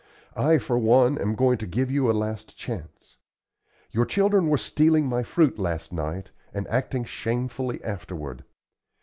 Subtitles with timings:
[0.35, 3.17] I, for one, am going to give you a last chance.
[3.91, 8.43] Your children were stealing my fruit last night, and acting shamefully afterward.